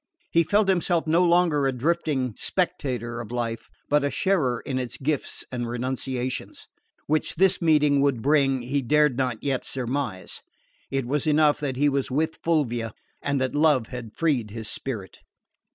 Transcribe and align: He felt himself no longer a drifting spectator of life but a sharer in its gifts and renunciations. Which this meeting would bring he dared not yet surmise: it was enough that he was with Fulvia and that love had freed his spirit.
He 0.31 0.43
felt 0.43 0.67
himself 0.67 1.05
no 1.05 1.23
longer 1.23 1.67
a 1.67 1.71
drifting 1.71 2.33
spectator 2.35 3.21
of 3.21 3.31
life 3.31 3.69
but 3.87 4.03
a 4.03 4.09
sharer 4.09 4.59
in 4.61 4.79
its 4.79 4.97
gifts 4.97 5.43
and 5.51 5.67
renunciations. 5.69 6.65
Which 7.05 7.35
this 7.35 7.61
meeting 7.61 8.01
would 8.01 8.19
bring 8.19 8.63
he 8.63 8.81
dared 8.81 9.15
not 9.15 9.43
yet 9.43 9.63
surmise: 9.63 10.41
it 10.89 11.05
was 11.05 11.27
enough 11.27 11.59
that 11.59 11.75
he 11.75 11.87
was 11.87 12.09
with 12.09 12.39
Fulvia 12.43 12.95
and 13.21 13.39
that 13.41 13.53
love 13.53 13.89
had 13.89 14.15
freed 14.17 14.49
his 14.49 14.67
spirit. 14.67 15.19